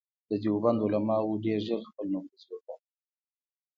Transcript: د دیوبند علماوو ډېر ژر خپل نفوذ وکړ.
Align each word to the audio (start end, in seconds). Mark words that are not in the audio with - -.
د 0.29 0.31
دیوبند 0.43 0.79
علماوو 0.85 1.41
ډېر 1.45 1.59
ژر 1.67 1.81
خپل 1.89 2.05
نفوذ 2.13 2.41
وکړ. 2.47 2.77